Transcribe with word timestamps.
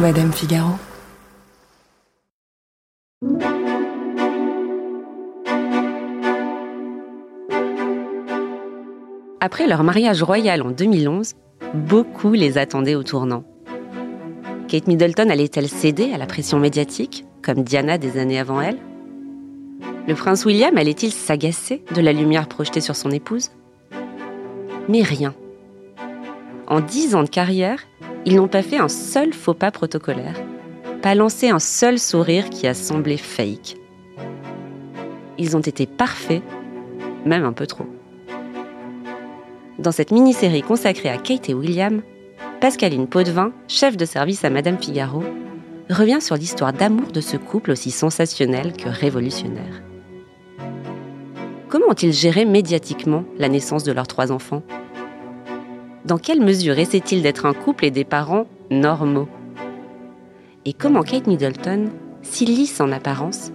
Madame 0.00 0.32
Figaro. 0.32 0.74
Après 9.40 9.66
leur 9.66 9.82
mariage 9.82 10.22
royal 10.22 10.62
en 10.62 10.70
2011, 10.70 11.34
beaucoup 11.74 12.32
les 12.32 12.58
attendaient 12.58 12.94
au 12.94 13.02
tournant. 13.02 13.42
Kate 14.68 14.86
Middleton 14.86 15.30
allait-elle 15.30 15.68
céder 15.68 16.12
à 16.12 16.18
la 16.18 16.26
pression 16.26 16.60
médiatique, 16.60 17.24
comme 17.42 17.64
Diana 17.64 17.98
des 17.98 18.18
années 18.18 18.38
avant 18.38 18.60
elle? 18.60 18.78
Le 20.06 20.14
prince 20.14 20.44
William 20.44 20.78
allait-il 20.78 21.10
s'agacer 21.10 21.82
de 21.92 22.00
la 22.00 22.12
lumière 22.12 22.46
projetée 22.46 22.80
sur 22.80 22.94
son 22.94 23.10
épouse? 23.10 23.50
Mais 24.88 25.02
rien. 25.02 25.34
En 26.68 26.78
dix 26.80 27.16
ans 27.16 27.24
de 27.24 27.28
carrière, 27.28 27.87
ils 28.24 28.36
n'ont 28.36 28.48
pas 28.48 28.62
fait 28.62 28.78
un 28.78 28.88
seul 28.88 29.32
faux 29.32 29.54
pas 29.54 29.70
protocolaire, 29.70 30.36
pas 31.02 31.14
lancé 31.14 31.48
un 31.48 31.58
seul 31.58 31.98
sourire 31.98 32.50
qui 32.50 32.66
a 32.66 32.74
semblé 32.74 33.16
fake. 33.16 33.76
Ils 35.38 35.56
ont 35.56 35.60
été 35.60 35.86
parfaits, 35.86 36.42
même 37.24 37.44
un 37.44 37.52
peu 37.52 37.66
trop. 37.66 37.86
Dans 39.78 39.92
cette 39.92 40.10
mini-série 40.10 40.62
consacrée 40.62 41.08
à 41.08 41.18
Kate 41.18 41.48
et 41.48 41.54
William, 41.54 42.02
Pascaline 42.60 43.06
Potvin, 43.06 43.52
chef 43.68 43.96
de 43.96 44.04
service 44.04 44.44
à 44.44 44.50
Madame 44.50 44.78
Figaro, 44.78 45.22
revient 45.88 46.20
sur 46.20 46.34
l'histoire 46.34 46.72
d'amour 46.72 47.12
de 47.12 47.20
ce 47.20 47.36
couple 47.36 47.70
aussi 47.70 47.92
sensationnel 47.92 48.72
que 48.72 48.88
révolutionnaire. 48.88 49.82
Comment 51.68 51.88
ont-ils 51.90 52.12
géré 52.12 52.44
médiatiquement 52.44 53.24
la 53.38 53.48
naissance 53.48 53.84
de 53.84 53.92
leurs 53.92 54.08
trois 54.08 54.32
enfants? 54.32 54.62
Dans 56.04 56.18
quelle 56.18 56.40
mesure 56.40 56.78
essaie-t-il 56.78 57.22
d'être 57.22 57.44
un 57.44 57.54
couple 57.54 57.84
et 57.84 57.90
des 57.90 58.04
parents 58.04 58.46
normaux? 58.70 59.28
Et 60.64 60.72
comment 60.72 61.02
Kate 61.02 61.26
Middleton, 61.26 61.86
si 62.22 62.46
lisse 62.46 62.80
en 62.80 62.92
apparence, 62.92 63.52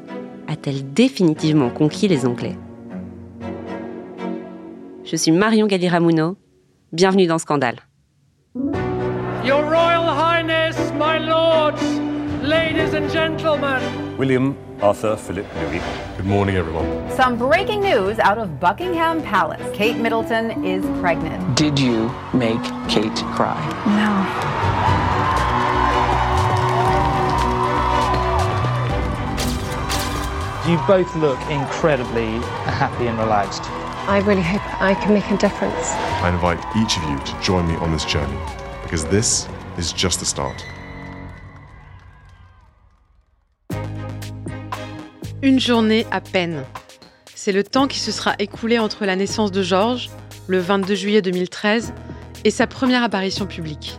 a-t-elle 0.48 0.94
définitivement 0.94 1.70
conquis 1.70 2.08
les 2.08 2.26
Anglais? 2.26 2.58
Je 5.04 5.16
suis 5.16 5.32
Marion 5.32 5.68
Galiramuno. 5.68 6.36
Bienvenue 6.92 7.28
dans 7.28 7.38
Scandale. 7.38 7.78
Your 9.46 9.64
Royal 9.64 10.06
Highness, 10.06 10.78
my 11.00 11.20
lords, 11.20 11.82
ladies 12.44 12.94
and 12.94 13.10
gentlemen. 13.10 13.82
William 14.18 14.56
Arthur 14.80 15.16
Philip 15.16 15.48
Louis. 15.56 15.82
Good 16.18 16.26
morning, 16.26 16.56
everyone. 16.56 16.86
Some 17.12 17.36
breaking 17.36 17.82
news 17.82 18.20
out 18.20 18.38
of 18.38 18.60
Buckingham 18.60 19.24
Palace. 19.24 19.62
Kate 19.76 19.98
Middleton 19.98 20.64
is 20.64 20.86
pregnant. 21.00 21.58
Did 21.58 21.80
you 21.80 22.12
make 22.32 22.62
Kate 22.88 23.16
cry? 23.34 23.60
No. 23.88 24.14
You 30.72 30.78
both 30.86 31.16
look 31.16 31.40
incredibly 31.50 32.38
happy 32.70 33.08
and 33.08 33.18
relaxed. 33.18 33.64
I 34.08 34.22
really 34.28 34.44
hope 34.44 34.62
I 34.80 34.94
can 34.94 35.16
make 35.16 35.30
a 35.32 35.38
difference. 35.38 35.92
I 36.22 36.30
invite 36.30 36.60
each 36.78 36.98
of 36.98 37.04
you 37.10 37.18
to 37.18 37.42
join 37.42 37.68
me 37.68 37.76
on 37.78 37.92
this 37.92 38.06
journey 38.06 38.38
because 38.84 39.06
this 39.06 39.50
is 39.80 39.92
just 39.92 40.20
the 40.20 40.26
start. 40.26 40.64
Une 45.44 45.60
journée 45.60 46.08
à 46.10 46.22
peine. 46.22 46.64
C'est 47.36 47.52
le 47.52 47.66
temps 47.66 47.90
qui 47.90 48.00
se 48.00 48.14
sera 48.14 48.34
écoulé 48.40 48.80
entre 48.80 49.04
la 49.06 49.18
naissance 49.18 49.52
de 49.52 49.62
George, 49.62 50.10
le 50.48 50.60
22 50.60 50.96
juillet 50.96 51.22
2013, 51.22 51.94
et 52.46 52.50
sa 52.50 52.66
première 52.66 53.04
apparition 53.04 53.46
publique. 53.46 53.98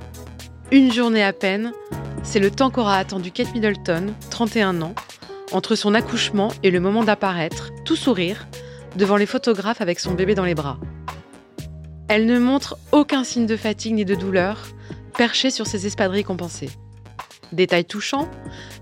Une 0.73 0.91
journée 0.91 1.23
à 1.23 1.35
peine, 1.35 1.75
c'est 2.23 2.39
le 2.39 2.51
temps 2.51 2.71
qu'aura 2.71 2.97
attendu 2.97 3.31
Kate 3.31 3.53
Middleton, 3.53 4.15
31 4.31 4.81
ans, 4.81 4.95
entre 5.53 5.75
son 5.75 5.93
accouchement 5.93 6.51
et 6.63 6.71
le 6.71 6.81
moment 6.81 7.05
d'apparaître, 7.05 7.73
tout 7.85 7.95
sourire, 7.95 8.49
devant 8.97 9.19
les 9.19 9.27
photographes 9.27 9.83
avec 9.83 10.01
son 10.01 10.15
bébé 10.15 10.35
dans 10.35 10.47
les 10.47 10.55
bras. 10.55 10.79
Elle 12.09 12.25
ne 12.25 12.39
montre 12.39 12.79
aucun 12.91 13.23
signe 13.23 13.45
de 13.45 13.59
fatigue 13.59 13.93
ni 13.93 14.07
de 14.07 14.15
douleur, 14.15 14.67
perchée 15.19 15.51
sur 15.51 15.67
ses 15.67 15.87
espadrilles 15.87 16.25
compensées. 16.25 16.71
Détail 17.53 17.85
touchant, 17.85 18.31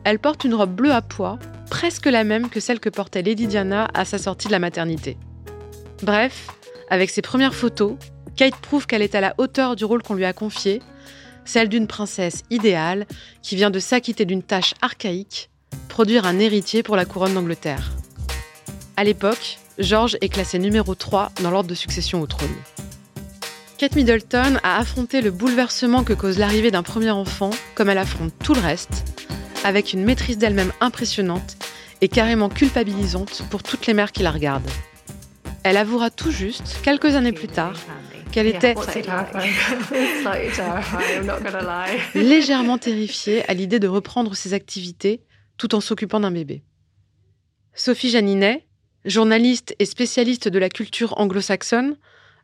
elle 0.04 0.20
porte 0.20 0.44
une 0.44 0.54
robe 0.54 0.76
bleue 0.76 0.92
à 0.92 1.02
pois, 1.02 1.40
presque 1.72 2.04
la 2.04 2.22
même 2.22 2.50
que 2.50 2.60
celle 2.60 2.80
que 2.80 2.90
portait 2.90 3.22
Lady 3.22 3.46
Diana 3.46 3.88
à 3.94 4.04
sa 4.04 4.18
sortie 4.18 4.46
de 4.46 4.52
la 4.52 4.58
maternité. 4.58 5.16
Bref, 6.02 6.48
avec 6.90 7.08
ses 7.08 7.22
premières 7.22 7.54
photos, 7.54 7.94
Kate 8.36 8.56
prouve 8.56 8.86
qu'elle 8.86 9.00
est 9.00 9.14
à 9.14 9.22
la 9.22 9.34
hauteur 9.38 9.74
du 9.74 9.86
rôle 9.86 10.02
qu'on 10.02 10.12
lui 10.12 10.26
a 10.26 10.34
confié, 10.34 10.82
celle 11.46 11.70
d'une 11.70 11.86
princesse 11.86 12.42
idéale 12.50 13.06
qui 13.40 13.56
vient 13.56 13.70
de 13.70 13.78
s'acquitter 13.78 14.26
d'une 14.26 14.42
tâche 14.42 14.74
archaïque, 14.82 15.48
produire 15.88 16.26
un 16.26 16.38
héritier 16.38 16.82
pour 16.82 16.94
la 16.94 17.06
couronne 17.06 17.32
d'Angleterre. 17.32 17.92
À 18.98 19.02
l'époque, 19.02 19.58
George 19.78 20.18
est 20.20 20.28
classé 20.28 20.58
numéro 20.58 20.94
3 20.94 21.32
dans 21.42 21.50
l'ordre 21.50 21.70
de 21.70 21.74
succession 21.74 22.20
au 22.20 22.26
trône. 22.26 22.54
Kate 23.78 23.96
Middleton 23.96 24.58
a 24.62 24.76
affronté 24.76 25.22
le 25.22 25.30
bouleversement 25.30 26.04
que 26.04 26.12
cause 26.12 26.38
l'arrivée 26.38 26.70
d'un 26.70 26.82
premier 26.82 27.12
enfant 27.12 27.50
comme 27.74 27.88
elle 27.88 27.96
affronte 27.96 28.34
tout 28.44 28.52
le 28.52 28.60
reste, 28.60 29.04
avec 29.64 29.94
une 29.94 30.04
maîtrise 30.04 30.36
d'elle-même 30.36 30.72
impressionnante 30.82 31.56
et 32.02 32.08
carrément 32.08 32.50
culpabilisante 32.50 33.42
pour 33.50 33.62
toutes 33.62 33.86
les 33.86 33.94
mères 33.94 34.12
qui 34.12 34.22
la 34.22 34.32
regardent. 34.32 34.68
Elle 35.64 35.76
avouera 35.76 36.10
tout 36.10 36.32
juste, 36.32 36.82
quelques 36.84 37.14
années 37.14 37.32
plus 37.32 37.46
tard, 37.46 37.76
qu'elle 38.32 38.48
était 38.48 38.74
légèrement 42.14 42.78
terrifiée 42.78 43.48
à 43.48 43.54
l'idée 43.54 43.78
de 43.78 43.86
reprendre 43.86 44.34
ses 44.34 44.52
activités 44.52 45.20
tout 45.58 45.76
en 45.76 45.80
s'occupant 45.80 46.18
d'un 46.18 46.32
bébé. 46.32 46.64
Sophie 47.72 48.10
Janinet, 48.10 48.66
journaliste 49.04 49.76
et 49.78 49.84
spécialiste 49.84 50.48
de 50.48 50.58
la 50.58 50.68
culture 50.68 51.20
anglo-saxonne, 51.20 51.96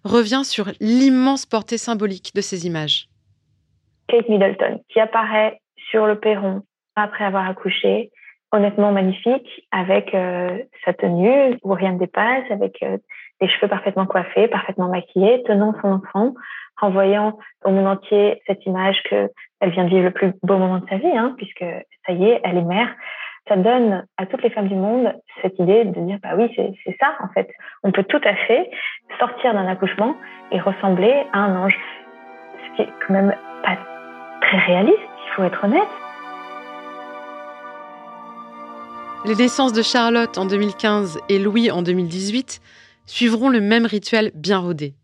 revient 0.05 0.43
sur 0.45 0.69
l'immense 0.79 1.47
portée 1.47 1.79
symbolique 1.79 2.33
de 2.35 2.41
ces 2.41 2.67
images. 2.67 3.09
Kate 4.07 4.29
Middleton, 4.29 4.81
qui 4.89 5.01
apparaît 5.01 5.61
sur 5.91 6.07
le 6.07 6.21
perron 6.21 6.63
après 6.95 7.25
avoir 7.25 7.49
accouché, 7.49 8.13
honnêtement 8.53 8.92
magnifique, 8.92 9.66
avec 9.70 10.14
euh, 10.14 10.59
sa 10.84 10.92
tenue 10.92 11.59
où 11.62 11.72
rien 11.72 11.92
ne 11.92 11.98
dépasse, 11.98 12.50
avec 12.50 12.82
euh, 12.82 12.97
des 13.41 13.48
cheveux 13.48 13.69
parfaitement 13.69 14.06
coiffés, 14.06 14.48
parfaitement 14.48 14.88
maquillés, 14.88 15.42
tenant 15.47 15.75
son 15.82 15.92
enfant, 15.92 16.34
renvoyant 16.76 17.38
au 17.64 17.70
monde 17.70 17.86
entier 17.86 18.42
cette 18.47 18.64
image 18.66 19.03
que 19.04 19.31
elle 19.60 19.70
vient 19.70 19.84
de 19.84 19.91
vivre 19.91 20.04
le 20.04 20.10
plus 20.12 20.32
beau 20.42 20.56
moment 20.56 20.78
de 20.78 20.88
sa 20.88 20.97
vie, 20.97 21.16
hein, 21.16 21.34
puisque 21.36 21.64
ça 22.06 22.12
y 22.12 22.25
est, 22.25 22.41
elle 22.44 22.59
est 22.59 22.62
mère. 22.62 22.88
Ça 23.48 23.56
donne 23.56 24.06
à 24.19 24.26
toutes 24.26 24.42
les 24.42 24.50
femmes 24.50 24.69
du 24.69 24.75
monde 24.75 25.15
cette 25.41 25.59
idée 25.59 25.84
de 25.84 26.00
dire 26.00 26.19
bah 26.22 26.30
oui 26.36 26.53
c'est 26.54 26.97
ça 27.00 27.15
en 27.20 27.28
fait. 27.28 27.48
On 27.82 27.92
peut 27.92 28.04
tout 28.04 28.20
à 28.22 28.34
fait 28.34 28.70
sortir 29.19 29.54
d'un 29.54 29.66
accouchement 29.66 30.15
et 30.53 30.60
ressembler 30.60 31.25
à 31.32 31.38
un 31.38 31.65
ange. 31.65 31.78
Ce 32.62 32.76
qui 32.76 32.82
est 32.82 32.92
quand 33.06 33.15
même 33.15 33.34
pas 33.65 33.78
très 34.42 34.59
réaliste 34.59 34.98
il 34.98 35.34
faut 35.34 35.44
être 35.44 35.65
honnête 35.65 36.08
les 39.25 39.34
naissances 39.34 39.73
de 39.73 39.83
Charlotte 39.83 40.39
en 40.39 40.47
2015 40.47 41.19
et 41.29 41.39
Louis 41.39 41.71
en 41.71 41.83
2018 41.83 42.61
suivront 43.06 43.49
le 43.49 43.61
même 43.61 43.87
rituel 43.87 44.31
bien 44.34 44.59
rodé 44.59 44.95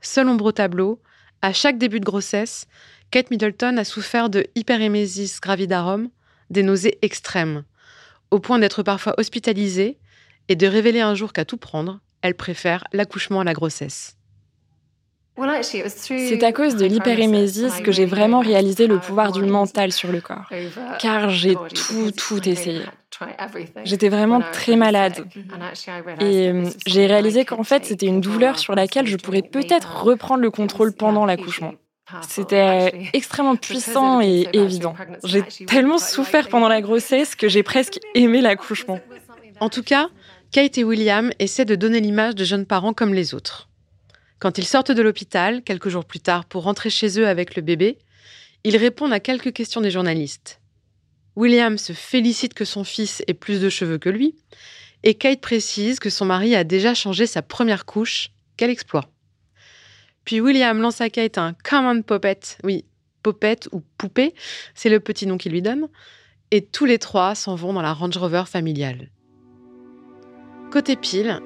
seul 0.00 0.28
ombre 0.28 0.46
au 0.46 0.52
tableau 0.52 1.00
à 1.42 1.52
chaque 1.52 1.78
début 1.78 2.00
de 2.00 2.04
grossesse 2.04 2.66
Kate 3.10 3.30
Middleton 3.30 3.76
a 3.76 3.84
souffert 3.84 4.30
de 4.30 4.44
hyperémésis 4.54 5.40
gravidarum 5.40 6.08
des 6.50 6.62
nausées 6.62 6.98
extrêmes 7.02 7.64
au 8.30 8.38
point 8.38 8.58
d'être 8.58 8.82
parfois 8.82 9.14
hospitalisée 9.18 9.98
et 10.48 10.56
de 10.56 10.66
révéler 10.66 11.00
un 11.00 11.14
jour 11.14 11.32
qu'à 11.32 11.44
tout 11.44 11.56
prendre, 11.56 12.00
elle 12.22 12.34
préfère 12.34 12.84
l'accouchement 12.92 13.40
à 13.40 13.44
la 13.44 13.52
grossesse. 13.52 14.16
C'est 15.62 16.42
à 16.42 16.52
cause 16.52 16.76
de 16.76 16.84
l'hyperémésis 16.84 17.80
que 17.80 17.92
j'ai 17.92 18.04
vraiment 18.04 18.40
réalisé 18.40 18.86
le 18.86 18.98
pouvoir 18.98 19.32
du 19.32 19.42
mental 19.42 19.90
sur 19.90 20.12
le 20.12 20.20
corps, 20.20 20.50
car 20.98 21.30
j'ai 21.30 21.54
tout, 21.54 22.10
tout 22.10 22.46
essayé. 22.46 22.82
J'étais 23.84 24.08
vraiment 24.08 24.40
très 24.52 24.76
malade. 24.76 25.26
Et 26.20 26.48
euh, 26.48 26.64
j'ai 26.86 27.06
réalisé 27.06 27.44
qu'en 27.44 27.64
fait, 27.64 27.84
c'était 27.84 28.06
une 28.06 28.20
douleur 28.20 28.58
sur 28.58 28.74
laquelle 28.74 29.06
je 29.06 29.16
pourrais 29.16 29.42
peut-être 29.42 30.02
reprendre 30.02 30.42
le 30.42 30.50
contrôle 30.50 30.92
pendant 30.92 31.26
l'accouchement. 31.26 31.74
C'était 32.26 33.10
extrêmement 33.12 33.56
puissant 33.56 34.20
et 34.20 34.48
évident. 34.52 34.94
J'ai 35.24 35.42
tellement 35.42 35.98
souffert 35.98 36.48
pendant 36.48 36.68
la 36.68 36.80
grossesse 36.80 37.36
que 37.36 37.48
j'ai 37.48 37.62
presque 37.62 38.00
aimé 38.14 38.40
l'accouchement. 38.40 38.98
En 39.60 39.68
tout 39.68 39.82
cas, 39.82 40.08
Kate 40.50 40.78
et 40.78 40.84
William 40.84 41.30
essaient 41.38 41.64
de 41.64 41.76
donner 41.76 42.00
l'image 42.00 42.34
de 42.34 42.44
jeunes 42.44 42.66
parents 42.66 42.92
comme 42.92 43.14
les 43.14 43.34
autres. 43.34 43.68
Quand 44.40 44.58
ils 44.58 44.64
sortent 44.64 44.90
de 44.90 45.02
l'hôpital, 45.02 45.62
quelques 45.62 45.90
jours 45.90 46.04
plus 46.04 46.20
tard, 46.20 46.46
pour 46.46 46.64
rentrer 46.64 46.90
chez 46.90 47.20
eux 47.20 47.28
avec 47.28 47.54
le 47.54 47.62
bébé, 47.62 47.98
ils 48.64 48.76
répondent 48.76 49.12
à 49.12 49.20
quelques 49.20 49.52
questions 49.52 49.80
des 49.80 49.90
journalistes. 49.90 50.59
William 51.36 51.78
se 51.78 51.92
félicite 51.92 52.54
que 52.54 52.64
son 52.64 52.84
fils 52.84 53.22
ait 53.26 53.34
plus 53.34 53.60
de 53.60 53.68
cheveux 53.68 53.98
que 53.98 54.10
lui, 54.10 54.34
et 55.02 55.14
Kate 55.14 55.40
précise 55.40 55.98
que 55.98 56.10
son 56.10 56.24
mari 56.24 56.54
a 56.54 56.64
déjà 56.64 56.94
changé 56.94 57.26
sa 57.26 57.42
première 57.42 57.86
couche. 57.86 58.30
Quel 58.56 58.70
exploit! 58.70 59.10
Puis 60.24 60.40
William 60.40 60.78
lance 60.78 61.00
à 61.00 61.08
Kate 61.08 61.38
un 61.38 61.54
Come 61.64 61.86
on 61.86 62.02
Puppet, 62.02 62.40
oui, 62.62 62.84
Popette 63.22 63.68
ou 63.72 63.82
Poupée, 63.98 64.34
c'est 64.74 64.90
le 64.90 65.00
petit 65.00 65.26
nom 65.26 65.38
qu'il 65.38 65.52
lui 65.52 65.62
donne, 65.62 65.88
et 66.50 66.64
tous 66.64 66.84
les 66.84 66.98
trois 66.98 67.34
s'en 67.34 67.54
vont 67.54 67.72
dans 67.72 67.82
la 67.82 67.92
Range 67.92 68.16
Rover 68.16 68.44
familiale. 68.46 69.08
Côté 70.70 70.96
pile, 70.96 71.40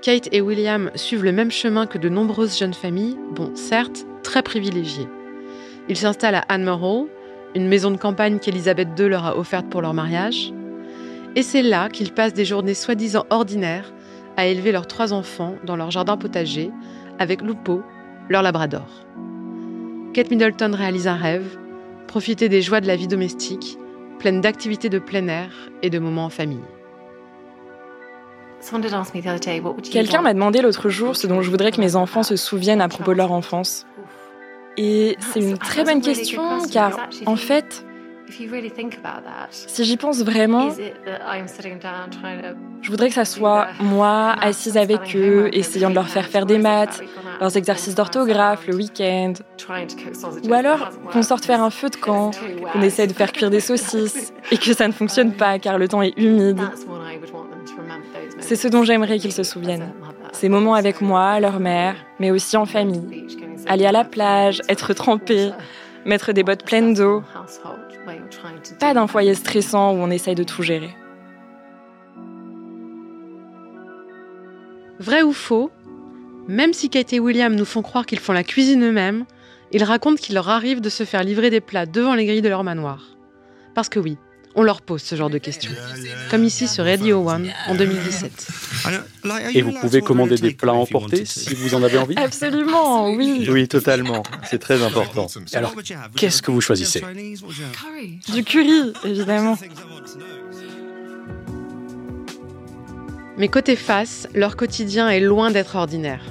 Kate 0.00 0.28
et 0.32 0.40
William 0.40 0.90
suivent 0.94 1.24
le 1.24 1.32
même 1.32 1.50
chemin 1.50 1.86
que 1.86 1.98
de 1.98 2.08
nombreuses 2.08 2.58
jeunes 2.58 2.74
familles, 2.74 3.16
bon, 3.32 3.54
certes, 3.54 4.06
très 4.22 4.42
privilégiées. 4.42 5.08
Ils 5.88 5.96
s'installent 5.96 6.36
à 6.36 6.44
Anmer 6.48 6.76
Hall, 6.80 7.08
une 7.54 7.68
maison 7.68 7.90
de 7.90 7.96
campagne 7.96 8.38
qu'Elisabeth 8.38 8.88
II 8.98 9.08
leur 9.08 9.26
a 9.26 9.36
offerte 9.36 9.68
pour 9.68 9.82
leur 9.82 9.94
mariage. 9.94 10.52
Et 11.36 11.42
c'est 11.42 11.62
là 11.62 11.88
qu'ils 11.88 12.12
passent 12.12 12.34
des 12.34 12.44
journées 12.44 12.74
soi-disant 12.74 13.24
ordinaires 13.30 13.92
à 14.36 14.46
élever 14.46 14.72
leurs 14.72 14.86
trois 14.86 15.12
enfants 15.12 15.54
dans 15.64 15.76
leur 15.76 15.90
jardin 15.90 16.16
potager 16.16 16.70
avec 17.18 17.42
Lupo, 17.42 17.82
leur 18.28 18.42
labrador. 18.42 18.86
Kate 20.14 20.30
Middleton 20.30 20.72
réalise 20.74 21.06
un 21.08 21.16
rêve, 21.16 21.58
profiter 22.06 22.48
des 22.48 22.62
joies 22.62 22.80
de 22.80 22.86
la 22.86 22.96
vie 22.96 23.08
domestique, 23.08 23.78
pleine 24.18 24.40
d'activités 24.40 24.88
de 24.88 24.98
plein 24.98 25.26
air 25.28 25.50
et 25.82 25.90
de 25.90 25.98
moments 25.98 26.26
en 26.26 26.30
famille. 26.30 26.60
Quelqu'un 29.90 30.22
m'a 30.22 30.34
demandé 30.34 30.62
l'autre 30.62 30.88
jour 30.88 31.16
ce 31.16 31.26
dont 31.26 31.42
je 31.42 31.50
voudrais 31.50 31.72
que 31.72 31.80
mes 31.80 31.96
enfants 31.96 32.22
se 32.22 32.36
souviennent 32.36 32.80
à 32.80 32.88
propos 32.88 33.12
de 33.12 33.18
leur 33.18 33.32
enfance. 33.32 33.86
Et 34.76 35.16
c'est 35.20 35.40
une 35.40 35.58
très 35.58 35.84
bonne 35.84 36.00
question 36.00 36.60
car 36.70 37.08
en 37.26 37.36
fait, 37.36 37.84
si 39.50 39.84
j'y 39.84 39.96
pense 39.96 40.22
vraiment, 40.22 40.70
je 42.80 42.90
voudrais 42.90 43.08
que 43.08 43.14
ça 43.14 43.24
soit 43.24 43.68
moi 43.80 44.34
assise 44.40 44.76
avec 44.76 45.14
eux, 45.14 45.50
essayant 45.52 45.90
de 45.90 45.94
leur 45.94 46.08
faire 46.08 46.26
faire 46.26 46.46
des 46.46 46.58
maths, 46.58 47.02
leurs 47.40 47.56
exercices 47.56 47.94
d'orthographe 47.94 48.66
le 48.66 48.76
week-end. 48.76 49.34
Ou 50.48 50.52
alors 50.54 50.90
qu'on 51.12 51.22
sorte 51.22 51.44
faire 51.44 51.62
un 51.62 51.70
feu 51.70 51.90
de 51.90 51.96
camp, 51.96 52.30
qu'on 52.72 52.82
essaie 52.82 53.06
de 53.06 53.12
faire 53.12 53.32
cuire 53.32 53.50
des 53.50 53.60
saucisses 53.60 54.32
et 54.50 54.56
que 54.56 54.72
ça 54.72 54.88
ne 54.88 54.92
fonctionne 54.92 55.32
pas 55.32 55.58
car 55.58 55.78
le 55.78 55.88
temps 55.88 56.02
est 56.02 56.16
humide. 56.16 56.60
C'est 58.38 58.56
ce 58.56 58.68
dont 58.68 58.82
j'aimerais 58.82 59.18
qu'ils 59.18 59.32
se 59.32 59.42
souviennent. 59.42 59.92
Ces 60.32 60.48
moments 60.48 60.74
avec 60.74 61.00
moi, 61.00 61.38
leur 61.40 61.60
mère, 61.60 61.94
mais 62.18 62.30
aussi 62.30 62.56
en 62.56 62.64
famille. 62.64 63.26
Aller 63.66 63.86
à 63.86 63.92
la 63.92 64.04
plage, 64.04 64.60
être 64.68 64.92
trempé, 64.94 65.50
mettre 66.04 66.32
des 66.32 66.42
bottes 66.42 66.64
pleines 66.64 66.94
d'eau. 66.94 67.22
Pas 68.80 68.94
d'un 68.94 69.06
foyer 69.06 69.34
stressant 69.34 69.92
où 69.92 69.96
on 69.96 70.10
essaye 70.10 70.34
de 70.34 70.42
tout 70.42 70.62
gérer. 70.62 70.94
Vrai 74.98 75.22
ou 75.22 75.32
faux, 75.32 75.70
même 76.48 76.72
si 76.72 76.88
Kate 76.88 77.12
et 77.12 77.20
William 77.20 77.54
nous 77.54 77.64
font 77.64 77.82
croire 77.82 78.06
qu'ils 78.06 78.18
font 78.20 78.32
la 78.32 78.44
cuisine 78.44 78.84
eux-mêmes, 78.84 79.24
ils 79.72 79.84
racontent 79.84 80.16
qu'il 80.16 80.34
leur 80.34 80.48
arrive 80.48 80.80
de 80.80 80.88
se 80.88 81.04
faire 81.04 81.24
livrer 81.24 81.50
des 81.50 81.60
plats 81.60 81.86
devant 81.86 82.14
les 82.14 82.26
grilles 82.26 82.42
de 82.42 82.48
leur 82.48 82.62
manoir. 82.62 83.16
Parce 83.74 83.88
que 83.88 83.98
oui, 83.98 84.18
on 84.54 84.62
leur 84.62 84.82
pose 84.82 85.02
ce 85.02 85.14
genre 85.14 85.30
de 85.30 85.38
questions. 85.38 85.72
Comme 86.30 86.44
ici 86.44 86.68
sur 86.68 86.84
Radio 86.84 87.28
One 87.28 87.50
en 87.68 87.74
2017. 87.74 88.48
Et 89.54 89.62
vous 89.62 89.72
pouvez 89.72 90.00
commander 90.00 90.36
des 90.36 90.52
plats 90.52 90.74
emportés 90.74 91.24
si 91.24 91.54
vous 91.54 91.74
en 91.74 91.82
avez 91.82 91.98
envie 91.98 92.16
Absolument, 92.16 93.10
oui. 93.10 93.46
Oui, 93.48 93.68
totalement. 93.68 94.22
C'est 94.48 94.58
très 94.58 94.82
important. 94.82 95.26
Alors, 95.54 95.74
qu'est-ce 96.16 96.42
que 96.42 96.50
vous 96.50 96.60
choisissez? 96.60 97.02
Du 98.32 98.44
curry, 98.44 98.92
évidemment. 99.04 99.58
Mais 103.38 103.48
côté 103.48 103.76
face, 103.76 104.28
leur 104.34 104.56
quotidien 104.56 105.08
est 105.08 105.20
loin 105.20 105.50
d'être 105.50 105.76
ordinaire. 105.76 106.22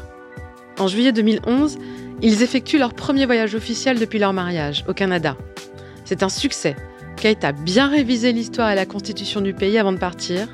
En 0.78 0.88
juillet 0.88 1.12
2011, 1.12 1.78
ils 2.22 2.44
effectuent 2.44 2.78
leur 2.78 2.94
premier 2.94 3.26
voyage 3.26 3.56
officiel 3.56 4.00
depuis 4.00 4.20
leur 4.20 4.34
mariage, 4.34 4.86
au 4.88 4.94
Canada. 4.94 5.36
C'est 6.06 6.24
un 6.24 6.30
succès 6.30 6.76
Kate 7.22 7.44
a 7.44 7.52
bien 7.52 7.88
révisé 7.88 8.32
l'histoire 8.34 8.72
et 8.72 8.76
la 8.76 8.88
constitution 8.88 9.42
du 9.42 9.54
pays 9.54 9.78
avant 9.78 9.94
de 9.94 10.00
partir, 10.00 10.48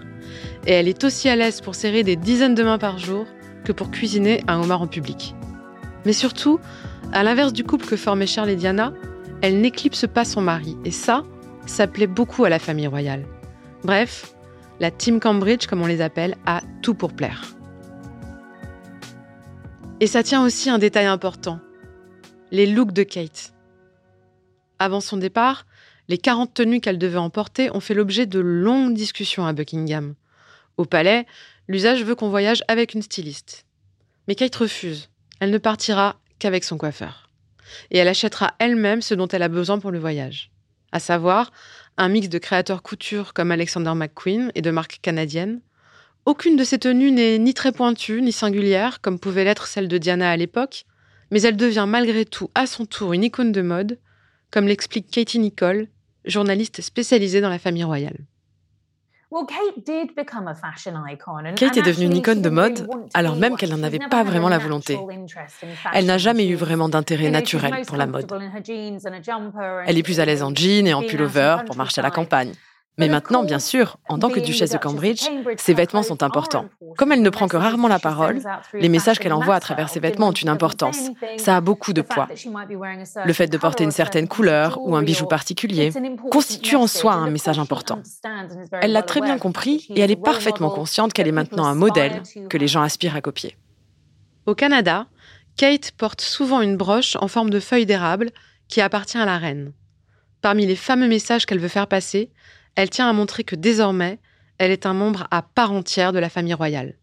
et 0.66 0.74
elle 0.74 0.90
est 0.90 1.06
aussi 1.06 1.30
à 1.30 1.38
l'aise 1.38 1.62
pour 1.62 1.76
serrer 1.76 2.04
des 2.04 2.18
dizaines 2.18 2.56
de 2.56 2.64
mains 2.64 2.78
par 2.78 2.98
jour 2.98 3.26
que 3.64 3.72
pour 3.72 3.90
cuisiner 3.90 4.44
un 4.50 4.62
homard 4.62 4.82
en 4.82 4.88
public. 4.88 5.34
Mais 6.06 6.12
surtout, 6.12 6.60
à 7.14 7.24
l'inverse 7.24 7.54
du 7.54 7.64
couple 7.64 7.86
que 7.86 7.96
formaient 7.96 8.28
Charles 8.28 8.50
et 8.50 8.58
Diana, 8.58 8.92
elle 9.42 9.62
n'éclipse 9.62 10.08
pas 10.14 10.26
son 10.26 10.42
mari, 10.42 10.76
et 10.84 10.92
ça, 10.92 11.24
ça 11.66 11.88
plaît 11.88 12.06
beaucoup 12.06 12.44
à 12.44 12.50
la 12.50 12.60
famille 12.60 12.88
royale. 12.88 13.24
Bref, 13.86 14.34
la 14.82 14.92
Team 14.92 15.22
Cambridge, 15.22 15.68
comme 15.68 15.82
on 15.82 15.88
les 15.88 16.02
appelle, 16.02 16.36
a 16.46 16.60
tout 16.82 16.96
pour 16.96 17.14
plaire. 17.14 17.44
Et 20.02 20.08
ça 20.08 20.22
tient 20.22 20.44
aussi 20.44 20.70
un 20.70 20.80
détail 20.80 21.06
important, 21.06 21.62
les 22.52 22.66
looks 22.66 22.92
de 22.92 23.04
Kate. 23.04 23.54
Avant 24.80 25.00
son 25.00 25.16
départ, 25.16 25.66
les 26.10 26.18
40 26.18 26.54
tenues 26.54 26.80
qu'elle 26.80 26.98
devait 26.98 27.18
emporter 27.18 27.70
ont 27.76 27.80
fait 27.80 27.94
l'objet 27.94 28.26
de 28.26 28.40
longues 28.40 28.94
discussions 28.94 29.46
à 29.46 29.54
Buckingham. 29.54 30.16
Au 30.78 30.86
palais, 30.86 31.26
l'usage 31.68 32.04
veut 32.04 32.16
qu'on 32.16 32.30
voyage 32.30 32.64
avec 32.68 32.94
une 32.94 33.02
styliste. 33.02 33.66
Mais 34.28 34.36
Kate 34.36 34.56
refuse. 34.56 35.10
Elle 35.40 35.52
ne 35.52 35.58
partira 35.58 36.20
qu'avec 36.40 36.64
son 36.64 36.78
coiffeur. 36.78 37.30
Et 37.92 37.98
elle 37.98 38.08
achètera 38.08 38.54
elle-même 38.60 39.02
ce 39.02 39.14
dont 39.14 39.28
elle 39.28 39.44
a 39.44 39.50
besoin 39.50 39.80
pour 39.80 39.92
le 39.92 40.00
voyage. 40.00 40.52
À 40.92 41.00
savoir, 41.00 41.52
un 41.98 42.10
mix 42.10 42.30
de 42.30 42.38
créateurs 42.38 42.84
couture 42.84 43.34
comme 43.34 43.52
Alexander 43.52 43.94
McQueen 43.94 44.52
et 44.56 44.62
de 44.62 44.72
marques 44.72 45.00
canadiennes. 45.02 45.62
Aucune 46.26 46.56
de 46.56 46.64
ces 46.64 46.80
tenues 46.80 47.12
n'est 47.12 47.38
ni 47.40 47.54
très 47.54 47.72
pointue 47.72 48.22
ni 48.22 48.32
singulière, 48.32 49.02
comme 49.02 49.20
pouvait 49.20 49.44
l'être 49.44 49.68
celle 49.68 49.88
de 49.88 49.98
Diana 49.98 50.30
à 50.30 50.38
l'époque, 50.38 50.86
mais 51.32 51.42
elle 51.42 51.58
devient 51.58 51.86
malgré 51.88 52.26
tout 52.26 52.50
à 52.56 52.68
son 52.68 52.86
tour 52.86 53.14
une 53.14 53.24
icône 53.24 53.52
de 53.52 53.62
mode, 53.62 54.00
comme 54.52 54.68
l'explique 54.68 55.12
Katie 55.12 55.40
Nicole, 55.40 55.88
journaliste 56.28 56.82
spécialisée 56.82 57.42
dans 57.42 57.50
la 57.50 57.60
famille 57.60 57.84
royale. 57.84 58.18
Kate 61.56 61.78
est 61.78 61.82
devenue 61.82 62.06
une 62.06 62.16
icône 62.16 62.42
de 62.42 62.50
mode 62.50 62.88
alors 63.14 63.36
même 63.36 63.58
qu'elle 63.58 63.72
n'en 63.72 63.84
avait 63.84 64.00
pas 64.00 64.24
vraiment 64.24 64.48
la 64.48 64.58
volonté. 64.58 64.98
Elle 65.94 66.06
n'a 66.06 66.18
jamais 66.18 66.48
eu 66.48 66.56
vraiment 66.56 66.88
d'intérêt 66.88 67.30
naturel 67.30 67.86
pour 67.86 67.98
la 67.98 68.08
mode. 68.08 68.32
Elle 69.86 69.98
est 69.98 70.04
plus 70.04 70.22
à 70.22 70.26
l'aise 70.26 70.44
en 70.44 70.56
jean 70.56 70.88
et 70.88 70.94
en 70.94 71.04
pullover 71.04 71.58
pour 71.66 71.76
marcher 71.76 72.00
à 72.00 72.04
la 72.04 72.12
campagne. 72.12 72.54
Mais 73.00 73.10
maintenant, 73.10 73.44
bien 73.44 73.60
sûr, 73.60 73.98
en 74.10 74.18
tant 74.18 74.30
que 74.30 74.40
duchesse 74.40 74.72
de 74.72 74.78
Cambridge, 74.78 75.28
ses 75.58 75.76
vêtements 75.76 76.02
sont 76.02 76.24
importants. 76.24 76.66
Comme 76.98 77.12
elle 77.12 77.22
ne 77.22 77.30
prend 77.30 77.48
que 77.48 77.58
rarement 77.58 77.88
la 77.88 78.00
parole, 78.00 78.42
les 78.74 78.90
messages 78.90 79.20
qu'elle 79.20 79.34
envoie 79.34 79.54
à 79.54 79.60
travers 79.60 79.90
ses 79.90 80.00
vêtements 80.00 80.30
ont 80.30 80.34
une 80.34 80.50
importance. 80.50 80.98
Ça 81.38 81.58
a 81.58 81.62
beaucoup 81.62 81.94
de 81.94 82.02
poids. 82.02 82.28
Le 83.24 83.34
fait 83.34 83.48
de 83.48 83.58
porter 83.58 83.84
une 83.84 83.92
certaine 83.92 84.28
couleur 84.28 84.80
ou 84.82 84.96
un 84.96 85.04
bijou 85.04 85.28
particulier 85.28 85.92
constitue 86.32 86.76
en 86.76 86.88
soi 86.88 87.14
un 87.14 87.30
message 87.30 87.60
important. 87.60 88.02
Elle 88.82 88.94
l'a 88.94 89.04
très 89.04 89.22
bien 89.22 89.38
compris 89.38 89.86
et 89.90 90.02
elle 90.02 90.12
est 90.12 90.16
parfaitement 90.16 90.72
consciente 90.72 91.14
qu'elle 91.14 91.28
est 91.28 91.32
maintenant 91.32 91.66
un 91.66 91.76
modèle 91.76 92.24
que 92.50 92.58
les 92.58 92.68
gens 92.68 92.82
aspirent 92.82 93.16
à 93.16 93.22
copier. 93.22 93.58
Au 94.48 94.56
Canada, 94.56 95.06
Kate 95.56 95.92
porte 95.92 96.22
souvent 96.22 96.62
une 96.62 96.78
broche 96.78 97.16
en 97.20 97.28
forme 97.28 97.50
de 97.50 97.60
feuille 97.60 97.86
d'érable 97.86 98.32
qui 98.68 98.82
appartient 98.82 99.18
à 99.18 99.26
la 99.26 99.38
reine. 99.38 99.74
Parmi 100.42 100.66
les 100.66 100.76
fameux 100.76 101.08
messages 101.08 101.46
qu'elle 101.46 101.60
veut 101.60 101.68
faire 101.68 101.88
passer, 101.88 102.32
elle 102.78 102.92
tient 102.92 103.10
à 103.10 103.14
montrer 103.14 103.44
que 103.44 103.56
désormais, 103.56 104.20
elle 104.60 104.72
est 104.72 104.86
un 104.86 104.94
membre 104.94 105.28
à 105.32 105.42
part 105.42 105.74
entière 105.74 106.14
de 106.14 106.20
la 106.20 106.30
famille 106.30 106.54
royale. 106.54 106.94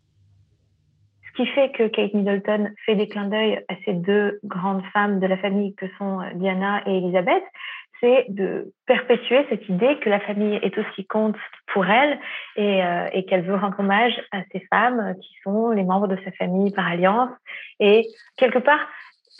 Ce 1.27 1.43
qui 1.43 1.49
fait 1.49 1.73
que 1.73 1.89
Kate 1.89 2.15
Middleton 2.15 2.71
fait 2.87 2.95
des 2.95 3.09
clins 3.09 3.29
d'œil 3.29 3.61
à 3.69 3.75
ces 3.85 3.93
deux 3.93 4.39
grandes 4.45 4.85
femmes 4.93 5.19
de 5.19 5.27
la 5.27 5.37
famille 5.37 5.75
que 5.75 5.87
sont 5.99 6.21
euh, 6.21 6.27
Diana 6.37 6.83
et 6.87 6.99
Elisabeth, 6.99 7.43
c'est 8.01 8.27
de 8.29 8.73
perpétuer 8.87 9.45
cette 9.49 9.69
idée 9.69 9.99
que 9.99 10.09
la 10.09 10.21
famille 10.21 10.61
est 10.63 10.73
tout 10.73 10.85
ce 10.89 10.95
qui 10.95 11.07
compte 11.07 11.37
pour 11.73 11.87
elle 11.87 12.21
et, 12.57 12.85
euh, 12.85 13.09
et 13.13 13.25
qu'elle 13.25 13.43
veut 13.43 13.57
rendre 13.57 13.81
hommage 13.81 14.15
à 14.31 14.43
ces 14.53 14.61
femmes 14.71 15.17
qui 15.21 15.35
sont 15.43 15.71
les 15.71 15.83
membres 15.83 16.07
de 16.07 16.19
sa 16.25 16.31
famille 16.33 16.73
par 16.73 16.87
alliance. 16.87 17.31
Et 17.81 18.07
quelque 18.37 18.59
part, 18.59 18.87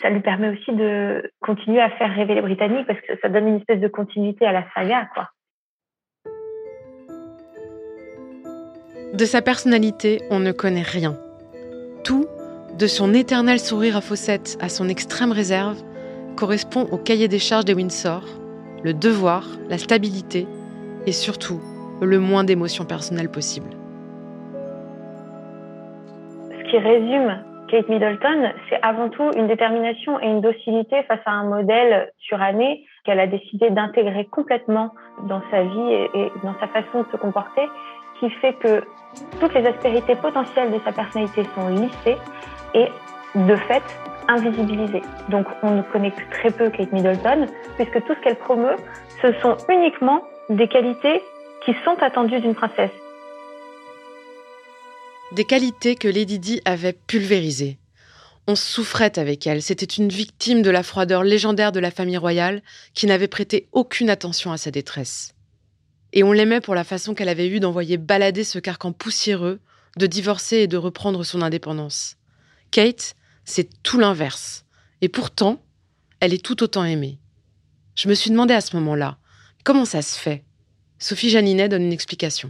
ça 0.01 0.09
lui 0.09 0.19
permet 0.19 0.49
aussi 0.49 0.73
de 0.73 1.31
continuer 1.39 1.79
à 1.79 1.91
faire 1.91 2.13
rêver 2.13 2.35
les 2.35 2.41
Britanniques 2.41 2.87
parce 2.87 2.99
que 3.01 3.17
ça 3.21 3.29
donne 3.29 3.47
une 3.47 3.57
espèce 3.57 3.79
de 3.79 3.87
continuité 3.87 4.45
à 4.45 4.51
la 4.51 4.65
saga, 4.73 5.07
quoi. 5.13 5.29
De 9.17 9.23
sa 9.23 9.41
personnalité, 9.41 10.19
on 10.29 10.39
ne 10.39 10.51
connaît 10.51 10.81
rien. 10.81 11.13
Tout, 12.03 12.25
de 12.77 12.85
son 12.85 13.13
éternel 13.13 13.59
sourire 13.59 13.95
à 13.95 14.01
fossettes 14.01 14.57
à 14.59 14.67
son 14.67 14.89
extrême 14.89 15.31
réserve, 15.31 15.77
correspond 16.35 16.85
au 16.91 16.97
cahier 16.97 17.29
des 17.29 17.39
charges 17.39 17.63
des 17.63 17.73
Windsor, 17.73 18.23
le 18.83 18.93
devoir, 18.93 19.45
la 19.69 19.77
stabilité 19.77 20.47
et 21.07 21.13
surtout 21.13 21.61
le 22.01 22.19
moins 22.19 22.43
d'émotions 22.43 22.83
personnelles 22.83 23.31
possible. 23.31 23.69
Ce 26.51 26.69
qui 26.69 26.77
résume 26.77 27.41
Kate 27.69 27.87
Middleton, 27.87 28.51
c'est 28.69 28.79
avant 28.81 29.07
tout 29.07 29.31
une 29.37 29.47
détermination 29.47 30.19
et 30.19 30.25
une 30.25 30.41
docilité 30.41 31.03
face 31.03 31.21
à 31.25 31.31
un 31.31 31.45
modèle 31.45 32.11
suranné 32.19 32.85
qu'elle 33.05 33.21
a 33.21 33.27
décidé 33.27 33.69
d'intégrer 33.69 34.25
complètement 34.25 34.93
dans 35.29 35.41
sa 35.51 35.63
vie 35.63 35.93
et, 36.15 36.31
dans 36.43 36.55
sa 36.59 36.67
façon 36.67 37.03
de 37.03 37.07
se 37.13 37.17
comporter 37.17 37.63
qui 38.19 38.29
fait 38.29 38.53
que 38.53 38.83
toutes 39.39 39.53
les 39.53 39.65
aspérités 39.65 40.15
potentielles 40.15 40.71
de 40.71 40.79
sa 40.83 40.91
personnalité 40.91 41.43
sont 41.55 41.69
lissées 41.69 42.17
et 42.73 42.87
de 43.35 43.55
fait, 43.55 43.83
invisibilisée. 44.27 45.01
Donc 45.29 45.45
on 45.61 45.71
ne 45.71 45.81
connaît 45.81 46.11
que 46.11 46.21
très 46.31 46.51
peu 46.51 46.69
Kate 46.69 46.91
Middleton, 46.91 47.47
puisque 47.75 48.03
tout 48.05 48.13
ce 48.15 48.23
qu'elle 48.23 48.37
promeut, 48.37 48.75
ce 49.21 49.31
sont 49.41 49.57
uniquement 49.69 50.23
des 50.49 50.67
qualités 50.67 51.21
qui 51.65 51.73
sont 51.83 51.97
attendues 52.01 52.39
d'une 52.39 52.55
princesse. 52.55 52.91
Des 55.31 55.43
qualités 55.43 55.95
que 55.95 56.07
Lady 56.07 56.39
Di 56.39 56.61
avait 56.65 56.93
pulvérisées. 56.93 57.77
On 58.47 58.55
souffrait 58.55 59.17
avec 59.17 59.47
elle, 59.47 59.63
c'était 59.63 59.85
une 59.85 60.09
victime 60.09 60.61
de 60.61 60.69
la 60.69 60.83
froideur 60.83 61.23
légendaire 61.23 61.71
de 61.71 61.79
la 61.79 61.89
famille 61.89 62.17
royale 62.17 62.61
qui 62.93 63.07
n'avait 63.07 63.27
prêté 63.27 63.67
aucune 63.71 64.09
attention 64.09 64.51
à 64.51 64.57
sa 64.57 64.69
détresse. 64.69 65.34
Et 66.17 66.23
on 66.23 66.31
l'aimait 66.31 66.61
pour 66.61 66.75
la 66.75 66.85
façon 66.85 67.13
qu'elle 67.13 67.27
avait 67.27 67.49
eue 67.49 67.59
d'envoyer 67.59 67.97
balader 67.97 68.45
ce 68.45 68.57
carcan 68.57 68.93
poussiéreux, 68.93 69.59
de 69.97 70.07
divorcer 70.07 70.59
et 70.59 70.67
de 70.67 70.77
reprendre 70.77 71.23
son 71.23 71.41
indépendance. 71.41 72.15
Kate, 72.71 73.15
c'est 73.43 73.83
tout 73.83 73.99
l'inverse. 73.99 74.65
Et 75.01 75.09
pourtant, 75.09 75.61
elle 76.21 76.33
est 76.33 76.43
tout 76.43 76.63
autant 76.63 76.85
aimée. 76.85 77.19
Je 77.95 78.07
me 78.07 78.13
suis 78.13 78.31
demandé 78.31 78.53
à 78.53 78.61
ce 78.61 78.77
moment-là, 78.77 79.17
comment 79.65 79.83
ça 79.83 80.01
se 80.01 80.17
fait? 80.17 80.43
Sophie 80.99 81.29
Janinet 81.29 81.67
donne 81.67 81.83
une 81.83 81.93
explication. 81.93 82.49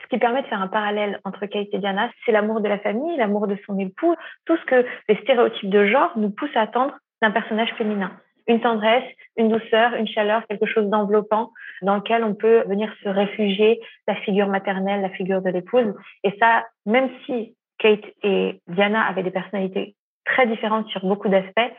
Ce 0.00 0.08
qui 0.08 0.18
permet 0.18 0.42
de 0.42 0.46
faire 0.46 0.62
un 0.62 0.68
parallèle 0.68 1.20
entre 1.24 1.46
Kate 1.46 1.68
et 1.72 1.78
Diana, 1.78 2.10
c'est 2.24 2.32
l'amour 2.32 2.60
de 2.60 2.68
la 2.68 2.78
famille, 2.78 3.16
l'amour 3.16 3.48
de 3.48 3.56
son 3.66 3.76
époux, 3.78 4.14
tout 4.46 4.56
ce 4.56 4.64
que 4.66 4.86
les 5.08 5.16
stéréotypes 5.22 5.70
de 5.70 5.84
genre 5.86 6.12
nous 6.16 6.30
poussent 6.30 6.56
à 6.56 6.62
attendre 6.62 6.94
d'un 7.22 7.32
personnage 7.32 7.74
féminin. 7.76 8.12
Une 8.46 8.60
tendresse, 8.60 9.04
une 9.36 9.48
douceur, 9.48 9.94
une 9.94 10.08
chaleur, 10.08 10.42
quelque 10.48 10.66
chose 10.66 10.88
d'enveloppant 10.88 11.52
dans 11.82 11.96
lequel 11.96 12.24
on 12.24 12.34
peut 12.34 12.64
venir 12.66 12.92
se 13.02 13.08
réfugier, 13.08 13.80
la 14.06 14.16
figure 14.16 14.48
maternelle, 14.48 15.00
la 15.00 15.10
figure 15.10 15.42
de 15.42 15.50
l'épouse. 15.50 15.94
Et 16.24 16.32
ça, 16.38 16.66
même 16.86 17.10
si 17.24 17.56
Kate 17.78 18.04
et 18.22 18.60
Diana 18.68 19.02
avaient 19.02 19.22
des 19.22 19.30
personnalités 19.30 19.94
très 20.24 20.46
différentes 20.46 20.88
sur 20.88 21.04
beaucoup 21.04 21.28
d'aspects, 21.28 21.72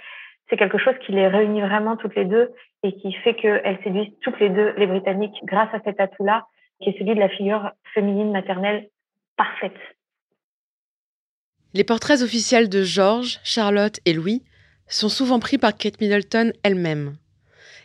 c'est 0.50 0.58
quelque 0.58 0.78
chose 0.78 0.96
qui 1.06 1.14
les 1.14 1.28
réunit 1.28 1.62
vraiment 1.62 1.96
toutes 1.96 2.16
les 2.16 2.26
deux 2.26 2.52
et 2.84 2.94
qui 2.94 3.14
fait 3.14 3.36
qu'elles 3.36 3.80
séduisent 3.84 4.14
toutes 4.22 4.40
les 4.40 4.50
deux 4.50 4.74
les 4.78 4.88
Britanniques 4.88 5.40
grâce 5.44 5.74
à 5.74 5.80
cet 5.84 6.00
atout-là, 6.00 6.46
qui 6.82 6.90
est 6.90 7.00
celui 7.00 7.16
de 7.16 7.20
la 7.20 7.30
figure 7.30 7.72
féminine 7.94 8.32
maternelle 8.32 8.90
parfaite. 9.38 9.78
Les 11.74 11.86
portraits 11.86 12.22
officiels 12.22 12.68
de 12.68 12.84
George, 12.84 13.40
Charlotte 13.46 14.00
et 14.06 14.14
Louis 14.14 14.44
sont 14.88 15.08
souvent 15.08 15.40
pris 15.40 15.58
par 15.58 15.76
Kate 15.76 16.02
Middleton 16.02 16.52
elle-même. 16.64 17.16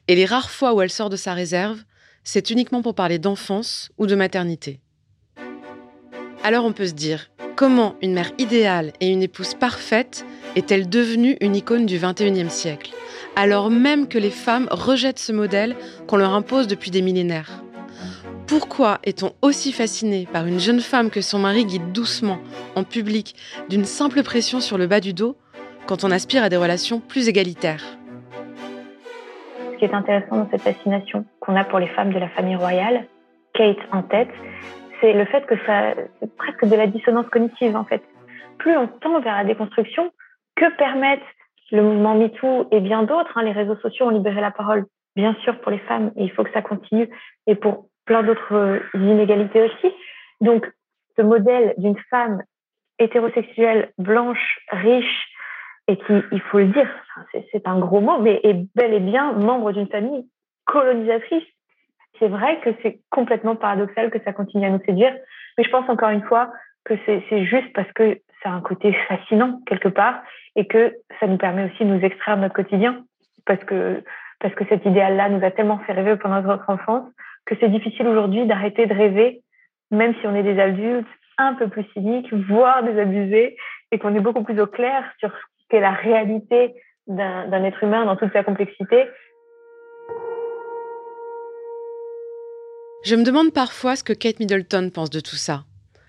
Et 0.08 0.16
les 0.16 0.24
rares 0.24 0.50
fois 0.50 0.74
où 0.74 0.82
elle 0.82 0.90
sort 0.90 1.10
de 1.10 1.16
sa 1.16 1.34
réserve, 1.34 1.84
c'est 2.26 2.50
uniquement 2.50 2.82
pour 2.82 2.94
parler 2.94 3.18
d'enfance 3.20 3.88
ou 3.98 4.06
de 4.06 4.16
maternité. 4.16 4.80
Alors 6.42 6.64
on 6.64 6.72
peut 6.72 6.88
se 6.88 6.92
dire, 6.92 7.30
comment 7.54 7.94
une 8.02 8.12
mère 8.12 8.32
idéale 8.38 8.92
et 9.00 9.08
une 9.08 9.22
épouse 9.22 9.54
parfaite 9.54 10.26
est-elle 10.56 10.88
devenue 10.88 11.36
une 11.40 11.54
icône 11.54 11.86
du 11.86 11.98
XXIe 11.98 12.50
siècle, 12.50 12.92
alors 13.36 13.70
même 13.70 14.08
que 14.08 14.18
les 14.18 14.30
femmes 14.30 14.68
rejettent 14.70 15.20
ce 15.20 15.32
modèle 15.32 15.76
qu'on 16.08 16.16
leur 16.16 16.34
impose 16.34 16.66
depuis 16.66 16.90
des 16.90 17.00
millénaires? 17.00 17.62
Pourquoi 18.48 18.98
est-on 19.04 19.32
aussi 19.40 19.72
fasciné 19.72 20.28
par 20.32 20.46
une 20.46 20.60
jeune 20.60 20.80
femme 20.80 21.10
que 21.10 21.20
son 21.20 21.38
mari 21.38 21.64
guide 21.64 21.92
doucement, 21.92 22.38
en 22.74 22.82
public, 22.82 23.36
d'une 23.68 23.84
simple 23.84 24.22
pression 24.24 24.60
sur 24.60 24.78
le 24.78 24.86
bas 24.88 25.00
du 25.00 25.12
dos, 25.12 25.36
quand 25.86 26.02
on 26.02 26.10
aspire 26.10 26.42
à 26.42 26.48
des 26.48 26.56
relations 26.56 27.00
plus 27.00 27.28
égalitaires? 27.28 27.98
Ce 29.76 29.80
qui 29.80 29.84
est 29.84 29.94
intéressant 29.94 30.38
dans 30.38 30.48
cette 30.48 30.62
fascination 30.62 31.26
qu'on 31.38 31.54
a 31.54 31.62
pour 31.62 31.78
les 31.78 31.88
femmes 31.88 32.10
de 32.10 32.18
la 32.18 32.30
famille 32.30 32.56
royale, 32.56 33.04
Kate 33.52 33.76
en 33.92 34.02
tête, 34.02 34.30
c'est 35.02 35.12
le 35.12 35.26
fait 35.26 35.44
que 35.44 35.54
ça, 35.66 35.92
c'est 36.18 36.34
presque 36.34 36.64
de 36.64 36.74
la 36.74 36.86
dissonance 36.86 37.26
cognitive 37.26 37.76
en 37.76 37.84
fait. 37.84 38.02
Plus 38.56 38.74
on 38.74 38.88
tend 38.88 39.20
vers 39.20 39.36
la 39.36 39.44
déconstruction, 39.44 40.10
que 40.54 40.74
permettent 40.78 41.20
le 41.72 41.82
mouvement 41.82 42.14
MeToo 42.14 42.68
et 42.70 42.80
bien 42.80 43.02
d'autres. 43.02 43.36
Hein, 43.36 43.42
les 43.42 43.52
réseaux 43.52 43.76
sociaux 43.76 44.06
ont 44.06 44.10
libéré 44.10 44.40
la 44.40 44.50
parole, 44.50 44.86
bien 45.14 45.34
sûr, 45.44 45.60
pour 45.60 45.70
les 45.70 45.80
femmes, 45.80 46.10
et 46.16 46.24
il 46.24 46.32
faut 46.32 46.42
que 46.42 46.52
ça 46.52 46.62
continue, 46.62 47.10
et 47.46 47.54
pour 47.54 47.88
plein 48.06 48.22
d'autres 48.22 48.54
euh, 48.54 48.80
inégalités 48.94 49.60
aussi. 49.60 49.94
Donc, 50.40 50.72
ce 51.18 51.22
modèle 51.22 51.74
d'une 51.76 51.98
femme 52.08 52.42
hétérosexuelle, 52.98 53.92
blanche, 53.98 54.58
riche, 54.70 55.28
et 55.88 55.96
qui, 55.96 56.12
il 56.32 56.40
faut 56.40 56.58
le 56.58 56.66
dire, 56.66 56.88
c'est 57.52 57.66
un 57.66 57.78
gros 57.78 58.00
mot, 58.00 58.18
mais 58.18 58.40
est 58.42 58.66
bel 58.74 58.92
et 58.92 59.00
bien 59.00 59.32
membre 59.32 59.72
d'une 59.72 59.88
famille 59.88 60.26
colonisatrice. 60.64 61.44
C'est 62.18 62.28
vrai 62.28 62.60
que 62.60 62.70
c'est 62.82 63.00
complètement 63.10 63.56
paradoxal 63.56 64.10
que 64.10 64.18
ça 64.24 64.32
continue 64.32 64.66
à 64.66 64.70
nous 64.70 64.82
séduire, 64.84 65.14
mais 65.56 65.64
je 65.64 65.70
pense 65.70 65.88
encore 65.88 66.10
une 66.10 66.22
fois 66.22 66.50
que 66.84 66.94
c'est 67.06 67.44
juste 67.44 67.72
parce 67.74 67.90
que 67.92 68.18
ça 68.42 68.50
a 68.50 68.52
un 68.52 68.60
côté 68.60 68.92
fascinant 69.08 69.60
quelque 69.66 69.88
part 69.88 70.22
et 70.54 70.66
que 70.66 70.94
ça 71.20 71.26
nous 71.26 71.36
permet 71.36 71.70
aussi 71.70 71.84
de 71.84 71.90
nous 71.90 72.04
extraire 72.04 72.36
de 72.36 72.42
notre 72.42 72.54
quotidien 72.54 73.04
parce 73.44 73.62
que 73.64 74.02
parce 74.40 74.54
que 74.54 74.64
cet 74.68 74.84
idéal-là 74.84 75.30
nous 75.30 75.44
a 75.44 75.50
tellement 75.50 75.78
fait 75.80 75.92
rêver 75.92 76.16
pendant 76.16 76.42
notre 76.42 76.68
enfance 76.68 77.08
que 77.46 77.54
c'est 77.58 77.70
difficile 77.70 78.06
aujourd'hui 78.06 78.44
d'arrêter 78.44 78.86
de 78.86 78.92
rêver, 78.92 79.40
même 79.90 80.14
si 80.20 80.26
on 80.26 80.34
est 80.34 80.42
des 80.42 80.60
adultes 80.60 81.08
un 81.38 81.54
peu 81.54 81.68
plus 81.68 81.84
cyniques, 81.92 82.32
voire 82.32 82.82
des 82.82 82.98
abusés, 83.00 83.56
et 83.92 83.98
qu'on 83.98 84.14
est 84.14 84.20
beaucoup 84.20 84.42
plus 84.42 84.60
au 84.60 84.66
clair 84.66 85.04
sur 85.18 85.32
qu'est 85.68 85.80
la 85.80 85.92
réalité 85.92 86.74
d'un 87.06 87.64
être 87.64 87.82
humain 87.82 88.04
dans 88.04 88.16
toute 88.16 88.32
sa 88.32 88.42
complexité. 88.42 89.04
Je 93.04 93.14
me 93.14 93.22
demande 93.22 93.52
parfois 93.52 93.94
ce 93.94 94.02
que 94.02 94.12
Kate 94.12 94.40
Middleton 94.40 94.90
pense 94.92 95.10
de 95.10 95.20
tout 95.20 95.36
ça. 95.36 95.64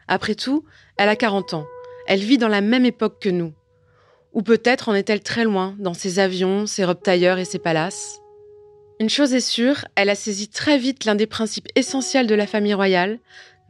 Après 0.07 0.33
tout, 0.33 0.63
elle 0.97 1.09
a 1.09 1.15
40 1.15 1.53
ans. 1.53 1.65
Elle 2.07 2.19
vit 2.19 2.37
dans 2.37 2.47
la 2.47 2.61
même 2.61 2.85
époque 2.85 3.21
que 3.21 3.29
nous. 3.29 3.53
Ou 4.33 4.41
peut-être 4.41 4.89
en 4.89 4.95
est-elle 4.95 5.21
très 5.21 5.43
loin, 5.43 5.75
dans 5.77 5.93
ses 5.93 6.19
avions, 6.19 6.65
ses 6.65 6.85
robes 6.85 7.03
tailleurs 7.03 7.37
et 7.37 7.45
ses 7.45 7.59
palaces. 7.59 8.19
Une 8.99 9.09
chose 9.09 9.35
est 9.35 9.47
sûre, 9.47 9.85
elle 9.95 10.09
a 10.09 10.15
saisi 10.15 10.49
très 10.49 10.79
vite 10.79 11.05
l'un 11.05 11.13
des 11.13 11.27
principes 11.27 11.67
essentiels 11.75 12.25
de 12.25 12.33
la 12.33 12.47
famille 12.47 12.73
royale 12.73 13.19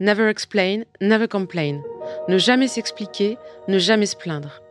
never 0.00 0.28
explain, 0.28 0.84
never 1.00 1.28
complain. 1.28 1.80
Ne 2.28 2.38
jamais 2.38 2.68
s'expliquer, 2.68 3.36
ne 3.66 3.78
jamais 3.78 4.06
se 4.06 4.16
plaindre. 4.16 4.62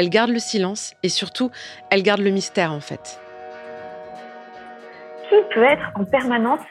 Elle 0.00 0.08
garde 0.08 0.30
le 0.30 0.38
silence 0.38 0.94
et 1.02 1.10
surtout, 1.10 1.50
elle 1.90 2.02
garde 2.02 2.22
le 2.22 2.30
mystère 2.30 2.72
en 2.72 2.80
fait. 2.80 3.20
Qui 5.28 5.34
peut 5.52 5.62
être 5.62 5.90
en 5.94 6.06
permanence 6.06 6.64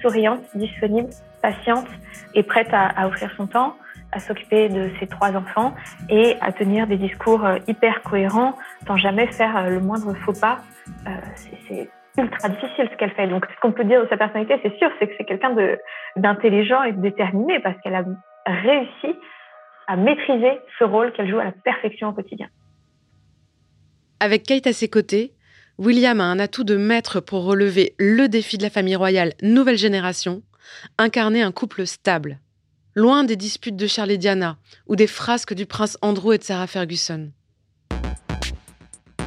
souriante, 0.00 0.38
disponible, 0.54 1.10
patiente 1.42 1.88
et 2.34 2.44
prête 2.44 2.68
à 2.70 3.08
offrir 3.08 3.32
son 3.36 3.48
temps 3.48 3.74
à 4.12 4.20
s'occuper 4.20 4.68
de 4.68 4.88
ses 5.00 5.08
trois 5.08 5.36
enfants 5.36 5.74
et 6.08 6.36
à 6.40 6.52
tenir 6.52 6.86
des 6.86 6.96
discours 6.96 7.44
euh, 7.44 7.58
hyper 7.66 8.02
cohérents 8.02 8.54
sans 8.86 8.96
jamais 8.96 9.26
faire 9.26 9.56
euh, 9.56 9.70
le 9.70 9.80
moindre 9.80 10.14
faux 10.24 10.32
pas? 10.32 10.60
Euh, 11.08 11.10
c'est 11.66 11.90
ultra 12.16 12.48
difficile 12.48 12.88
ce 12.90 12.96
qu'elle 12.96 13.10
fait. 13.10 13.26
Donc, 13.26 13.46
ce 13.52 13.60
qu'on 13.60 13.72
peut 13.72 13.84
dire 13.84 14.00
de 14.00 14.08
sa 14.08 14.16
personnalité, 14.16 14.60
c'est 14.62 14.78
sûr, 14.78 14.90
c'est 15.00 15.08
que 15.08 15.14
c'est 15.18 15.24
quelqu'un 15.24 15.54
d'intelligent 16.14 16.84
et 16.84 16.92
de 16.92 17.00
déterminé 17.00 17.58
parce 17.58 17.76
qu'elle 17.80 17.96
a 17.96 18.04
réussi 18.46 19.18
à 19.88 19.96
maîtriser 19.96 20.60
ce 20.78 20.84
rôle 20.84 21.12
qu'elle 21.12 21.28
joue 21.28 21.40
à 21.40 21.44
la 21.44 21.52
perfection 21.52 22.08
au 22.08 22.12
quotidien. 22.12 22.46
Avec 24.20 24.44
Kate 24.44 24.66
à 24.66 24.72
ses 24.72 24.88
côtés, 24.88 25.32
William 25.78 26.20
a 26.20 26.24
un 26.24 26.38
atout 26.38 26.64
de 26.64 26.76
maître 26.76 27.20
pour 27.20 27.44
relever 27.44 27.94
le 27.98 28.28
défi 28.28 28.56
de 28.56 28.62
la 28.62 28.70
famille 28.70 28.96
royale 28.96 29.34
nouvelle 29.42 29.76
génération, 29.76 30.42
incarner 30.98 31.42
un 31.42 31.52
couple 31.52 31.86
stable 31.86 32.40
loin 32.96 33.24
des 33.24 33.36
disputes 33.36 33.76
de 33.76 33.86
Charles 33.86 34.10
et 34.12 34.18
Diana 34.18 34.56
ou 34.88 34.96
des 34.96 35.06
frasques 35.06 35.54
du 35.54 35.66
prince 35.66 35.98
Andrew 36.00 36.32
et 36.32 36.38
de 36.38 36.42
Sarah 36.42 36.66
Ferguson. 36.66 37.30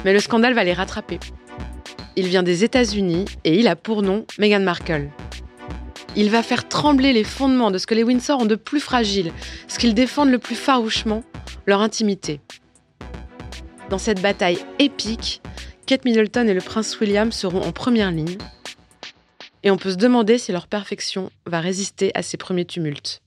Mais 0.04 0.12
le 0.12 0.18
scandale 0.18 0.54
va 0.54 0.64
les 0.64 0.72
rattraper. 0.72 1.20
Il 2.16 2.26
vient 2.26 2.42
des 2.42 2.64
États-Unis 2.64 3.26
et 3.44 3.58
il 3.58 3.68
a 3.68 3.76
pour 3.76 4.02
nom 4.02 4.26
Meghan 4.38 4.60
Markle. 4.60 5.08
Il 6.16 6.30
va 6.30 6.42
faire 6.42 6.68
trembler 6.68 7.12
les 7.12 7.22
fondements 7.22 7.70
de 7.70 7.78
ce 7.78 7.86
que 7.86 7.94
les 7.94 8.02
Windsor 8.02 8.40
ont 8.40 8.46
de 8.46 8.56
plus 8.56 8.80
fragile, 8.80 9.32
ce 9.68 9.78
qu'ils 9.78 9.94
défendent 9.94 10.32
le 10.32 10.40
plus 10.40 10.56
farouchement, 10.56 11.22
leur 11.66 11.80
intimité. 11.80 12.40
Dans 13.90 13.98
cette 13.98 14.22
bataille 14.22 14.58
épique, 14.78 15.42
Kate 15.84 16.04
Middleton 16.04 16.46
et 16.46 16.54
le 16.54 16.60
prince 16.60 17.00
William 17.00 17.32
seront 17.32 17.60
en 17.62 17.72
première 17.72 18.12
ligne. 18.12 18.38
Et 19.64 19.72
on 19.72 19.76
peut 19.76 19.90
se 19.90 19.96
demander 19.96 20.38
si 20.38 20.52
leur 20.52 20.68
perfection 20.68 21.30
va 21.44 21.58
résister 21.58 22.12
à 22.14 22.22
ces 22.22 22.36
premiers 22.36 22.64
tumultes. 22.64 23.20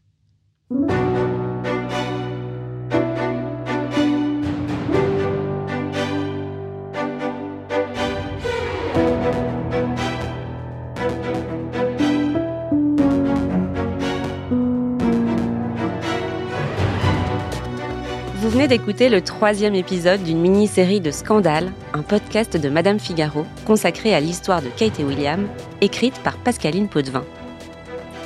D'écouter 18.67 19.09
le 19.09 19.21
troisième 19.21 19.75
épisode 19.75 20.23
d'une 20.23 20.39
mini-série 20.39 21.01
de 21.01 21.11
Scandale, 21.11 21.73
un 21.93 22.01
podcast 22.01 22.55
de 22.55 22.69
Madame 22.69 22.99
Figaro 22.99 23.45
consacré 23.65 24.13
à 24.13 24.21
l'histoire 24.21 24.61
de 24.61 24.69
Kate 24.69 24.99
et 24.99 25.03
William, 25.03 25.49
écrite 25.81 26.17
par 26.19 26.37
Pascaline 26.37 26.87
Potvin. 26.87 27.25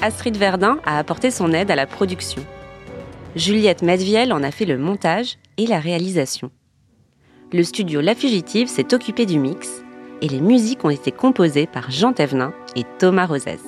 Astrid 0.02 0.38
Verdun 0.38 0.78
a 0.86 1.00
apporté 1.00 1.32
son 1.32 1.54
aide 1.54 1.72
à 1.72 1.76
la 1.76 1.88
production. 1.88 2.44
Juliette 3.36 3.82
Medviel 3.82 4.32
en 4.32 4.44
a 4.44 4.52
fait 4.52 4.66
le 4.66 4.78
montage 4.78 5.38
et 5.58 5.66
la 5.66 5.80
réalisation. 5.80 6.52
le 7.52 7.64
studio 7.64 8.02
La 8.02 8.14
Fugitive 8.14 8.68
s'est 8.68 8.94
occupé 8.94 9.26
du 9.26 9.40
mix 9.40 9.84
et 10.22 10.28
les 10.28 10.42
musiques 10.42 10.86
ont 10.86 10.92
été 10.92 11.12
composées 11.12 11.68
par 11.68 11.90
Jean 11.90 12.14
Thévenin 12.14 12.54
et 12.76 12.84
Thomas 13.00 13.26
Rosès. 13.26 13.62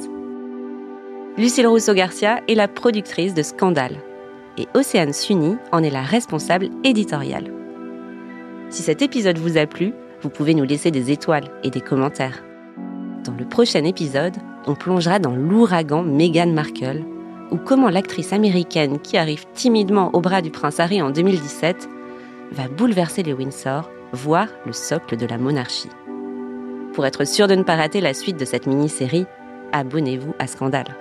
Lucille 1.37 1.67
Rousseau-Garcia 1.67 2.41
est 2.47 2.55
la 2.55 2.67
productrice 2.67 3.33
de 3.33 3.41
Scandale 3.41 3.97
et 4.57 4.67
Océane 4.73 5.13
Sunny 5.13 5.57
en 5.71 5.83
est 5.83 5.89
la 5.89 6.01
responsable 6.01 6.69
éditoriale. 6.83 7.51
Si 8.69 8.81
cet 8.81 9.01
épisode 9.01 9.37
vous 9.37 9.57
a 9.57 9.65
plu, 9.65 9.93
vous 10.21 10.29
pouvez 10.29 10.53
nous 10.53 10.63
laisser 10.63 10.91
des 10.91 11.11
étoiles 11.11 11.49
et 11.63 11.69
des 11.69 11.81
commentaires. 11.81 12.43
Dans 13.23 13.33
le 13.37 13.45
prochain 13.45 13.83
épisode, 13.83 14.35
on 14.67 14.75
plongera 14.75 15.19
dans 15.19 15.35
l'ouragan 15.35 16.03
Meghan 16.03 16.51
Markle, 16.53 17.03
ou 17.51 17.57
comment 17.57 17.89
l'actrice 17.89 18.33
américaine 18.33 18.99
qui 18.99 19.17
arrive 19.17 19.45
timidement 19.53 20.11
au 20.13 20.21
bras 20.21 20.41
du 20.41 20.51
prince 20.51 20.79
Harry 20.79 21.01
en 21.01 21.09
2017 21.09 21.89
va 22.51 22.67
bouleverser 22.67 23.23
les 23.23 23.33
Windsor, 23.33 23.89
voire 24.13 24.47
le 24.65 24.73
socle 24.73 25.17
de 25.17 25.25
la 25.25 25.37
monarchie. 25.37 25.89
Pour 26.93 27.05
être 27.05 27.25
sûr 27.25 27.47
de 27.47 27.55
ne 27.55 27.63
pas 27.63 27.75
rater 27.75 28.01
la 28.01 28.13
suite 28.13 28.39
de 28.39 28.45
cette 28.45 28.67
mini-série, 28.67 29.25
abonnez-vous 29.71 30.33
à 30.39 30.47
Scandale. 30.47 30.95